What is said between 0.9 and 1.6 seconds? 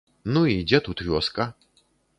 вёска?